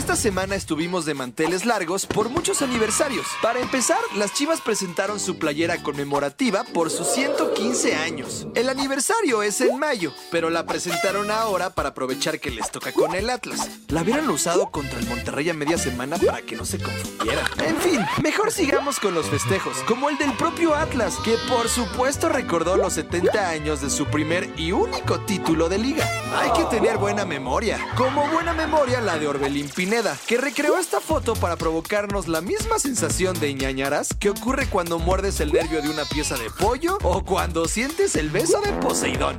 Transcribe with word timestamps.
Esta 0.00 0.16
semana 0.16 0.54
estuvimos 0.54 1.04
de 1.04 1.12
manteles 1.12 1.66
largos 1.66 2.06
por 2.06 2.30
muchos 2.30 2.62
aniversarios. 2.62 3.26
Para 3.42 3.60
empezar, 3.60 3.98
las 4.16 4.32
Chivas 4.32 4.62
presentaron 4.62 5.20
su 5.20 5.36
playera 5.36 5.82
conmemorativa 5.82 6.64
por 6.64 6.90
sus 6.90 7.06
115 7.08 7.96
años. 7.96 8.46
El 8.54 8.70
aniversario 8.70 9.42
es 9.42 9.60
en 9.60 9.78
mayo, 9.78 10.10
pero 10.30 10.48
la 10.48 10.64
presentaron 10.64 11.30
ahora 11.30 11.74
para 11.74 11.90
aprovechar 11.90 12.40
que 12.40 12.50
les 12.50 12.70
toca 12.70 12.92
con 12.92 13.14
el 13.14 13.28
Atlas. 13.28 13.68
La 13.88 14.00
hubieran 14.00 14.30
usado 14.30 14.70
contra 14.70 14.98
el 14.98 15.06
Monterrey 15.06 15.50
a 15.50 15.54
media 15.54 15.76
semana 15.76 16.16
para 16.16 16.40
que 16.40 16.56
no 16.56 16.64
se 16.64 16.78
confundieran. 16.78 17.44
En 17.58 17.76
fin, 17.76 18.00
mejor 18.22 18.52
sigamos 18.52 19.00
con 19.00 19.12
los 19.12 19.26
festejos, 19.26 19.76
como 19.86 20.08
el 20.08 20.16
del 20.16 20.32
propio 20.32 20.74
Atlas, 20.74 21.16
que 21.22 21.36
por 21.46 21.68
supuesto 21.68 22.30
recordó 22.30 22.78
los 22.78 22.94
70 22.94 23.50
años 23.50 23.82
de 23.82 23.90
su 23.90 24.06
primer 24.06 24.48
y 24.56 24.72
único 24.72 25.20
título 25.20 25.68
de 25.68 25.76
liga. 25.76 26.08
Hay 26.34 26.52
que 26.52 26.64
tener 26.74 26.96
buena 26.96 27.26
memoria, 27.26 27.78
como 27.98 28.26
buena 28.28 28.54
memoria 28.54 29.02
la 29.02 29.18
de 29.18 29.28
Orbelín 29.28 29.68
Pineda 29.68 29.89
que 30.28 30.36
recreó 30.36 30.78
esta 30.78 31.00
foto 31.00 31.34
para 31.34 31.56
provocarnos 31.56 32.28
la 32.28 32.40
misma 32.40 32.78
sensación 32.78 33.38
de 33.40 33.52
ñañaras 33.54 34.14
que 34.20 34.30
ocurre 34.30 34.68
cuando 34.68 35.00
muerdes 35.00 35.40
el 35.40 35.52
nervio 35.52 35.82
de 35.82 35.88
una 35.88 36.04
pieza 36.04 36.36
de 36.36 36.48
pollo 36.48 36.96
o 37.02 37.24
cuando 37.24 37.66
sientes 37.66 38.14
el 38.14 38.30
beso 38.30 38.60
de 38.60 38.72
Poseidón. 38.74 39.36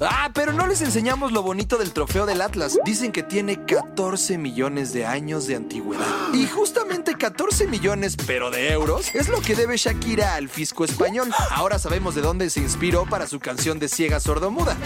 Ah, 0.00 0.30
pero 0.32 0.54
no 0.54 0.66
les 0.66 0.80
enseñamos 0.80 1.32
lo 1.32 1.42
bonito 1.42 1.76
del 1.76 1.92
trofeo 1.92 2.24
del 2.24 2.40
Atlas. 2.40 2.78
Dicen 2.86 3.12
que 3.12 3.22
tiene 3.22 3.62
14 3.66 4.38
millones 4.38 4.94
de 4.94 5.04
años 5.04 5.46
de 5.46 5.56
antigüedad. 5.56 6.06
Y 6.32 6.46
justamente 6.46 7.14
14 7.14 7.66
millones, 7.66 8.16
pero 8.26 8.50
de 8.50 8.72
euros, 8.72 9.14
es 9.14 9.28
lo 9.28 9.42
que 9.42 9.54
debe 9.54 9.76
Shakira 9.76 10.36
al 10.36 10.48
fisco 10.48 10.84
español. 10.84 11.30
Ahora 11.50 11.78
sabemos 11.78 12.14
de 12.14 12.22
dónde 12.22 12.48
se 12.48 12.60
inspiró 12.60 13.04
para 13.04 13.26
su 13.26 13.38
canción 13.38 13.78
de 13.78 13.88
ciega 13.88 14.18
sordomuda 14.18 14.78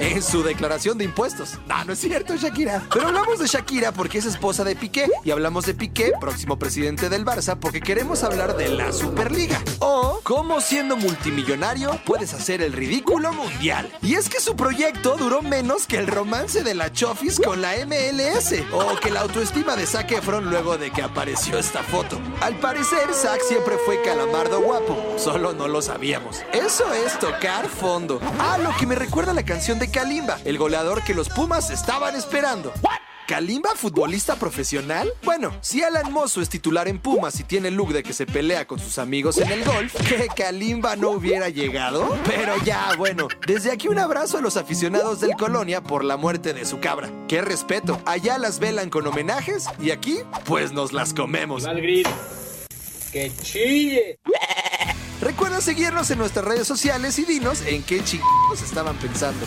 en 0.00 0.22
su 0.22 0.42
declaración 0.42 0.96
de 0.98 1.04
impuestos. 1.04 1.58
No, 1.66 1.84
no 1.84 1.92
es 1.92 1.98
cierto, 1.98 2.34
Shakira. 2.36 2.82
Pero 2.92 3.08
hablamos 3.08 3.38
de 3.38 3.46
Shakira 3.46 3.92
porque 3.92 4.18
es 4.18 4.26
esposa 4.26 4.64
de 4.64 4.74
Piqué. 4.74 5.08
Y 5.24 5.30
hablamos 5.30 5.66
de 5.66 5.74
Piqué, 5.74 6.12
próximo 6.20 6.58
presidente 6.58 7.08
del 7.08 7.24
Barça, 7.24 7.58
porque 7.58 7.80
queremos 7.80 8.24
hablar 8.24 8.56
de 8.56 8.68
la 8.68 8.92
Superliga. 8.92 9.62
O 9.80 10.20
cómo 10.22 10.60
siendo 10.60 10.96
multimillonario 10.96 12.00
puedes 12.06 12.32
hacer 12.32 12.62
el 12.62 12.72
ridículo 12.72 13.32
mundial. 13.32 13.90
Y 14.02 14.14
es 14.14 14.28
que 14.28 14.40
su 14.40 14.56
proyecto 14.56 15.16
duró 15.16 15.42
menos 15.42 15.86
que 15.86 15.98
el 15.98 16.06
romance 16.06 16.62
de 16.62 16.74
la 16.74 16.92
Chofis 16.92 17.38
con 17.38 17.60
la 17.60 17.74
MLS. 17.86 18.54
O 18.72 18.96
que 18.96 19.10
la 19.10 19.20
autoestima 19.20 19.76
de 19.76 19.86
Zac 19.86 20.12
Efron 20.12 20.48
luego 20.48 20.78
de 20.78 20.90
que 20.90 21.02
apareció 21.02 21.58
esta 21.58 21.82
foto. 21.82 22.18
Al 22.40 22.58
parecer, 22.58 23.12
Zac 23.12 23.42
siempre 23.42 23.76
fue 23.84 24.00
calamardo 24.02 24.60
guapo. 24.62 25.14
Solo 25.18 25.52
no 25.52 25.68
lo 25.68 25.82
sabíamos. 25.82 26.40
Eso 26.52 26.92
es 26.94 27.18
tocar 27.18 27.68
fondo. 27.68 28.20
Ah, 28.38 28.58
lo 28.58 28.74
que 28.76 28.86
me 28.86 28.94
recuerda 28.94 29.32
a 29.32 29.34
la 29.34 29.44
canción 29.44 29.78
de 29.78 29.89
Kalimba, 29.90 30.38
el 30.44 30.56
goleador 30.56 31.02
que 31.02 31.14
los 31.14 31.28
Pumas 31.28 31.70
estaban 31.70 32.14
esperando. 32.14 32.72
¿Kalimba 33.26 33.76
futbolista 33.76 34.34
profesional? 34.36 35.12
Bueno, 35.22 35.56
si 35.60 35.82
Alan 35.84 36.12
Mosso 36.12 36.40
es 36.40 36.48
titular 36.48 36.88
en 36.88 36.98
Pumas 36.98 37.38
y 37.38 37.44
tiene 37.44 37.68
el 37.68 37.74
look 37.74 37.92
de 37.92 38.02
que 38.02 38.12
se 38.12 38.26
pelea 38.26 38.66
con 38.66 38.80
sus 38.80 38.98
amigos 38.98 39.38
en 39.38 39.50
el 39.50 39.64
golf, 39.64 39.94
¿que 40.08 40.26
Kalimba 40.26 40.96
no 40.96 41.10
hubiera 41.10 41.48
llegado? 41.48 42.18
Pero 42.24 42.56
ya, 42.64 42.92
bueno, 42.98 43.28
desde 43.46 43.70
aquí 43.70 43.86
un 43.86 43.98
abrazo 43.98 44.38
a 44.38 44.40
los 44.40 44.56
aficionados 44.56 45.20
del 45.20 45.32
Colonia 45.34 45.80
por 45.80 46.04
la 46.04 46.16
muerte 46.16 46.54
de 46.54 46.64
su 46.64 46.80
cabra. 46.80 47.08
¡Qué 47.28 47.40
respeto! 47.40 48.00
Allá 48.04 48.36
las 48.38 48.58
velan 48.58 48.90
con 48.90 49.06
homenajes 49.06 49.66
y 49.80 49.92
aquí, 49.92 50.18
pues 50.44 50.72
nos 50.72 50.92
las 50.92 51.14
comemos. 51.14 51.64
¡Que 53.12 53.32
chille! 53.42 54.18
Recuerda 55.20 55.60
seguirnos 55.60 56.10
en 56.10 56.18
nuestras 56.18 56.44
redes 56.44 56.66
sociales 56.66 57.18
y 57.18 57.24
dinos 57.24 57.62
en 57.62 57.82
qué 57.82 58.02
chicos 58.02 58.62
estaban 58.62 58.96
pensando. 58.96 59.46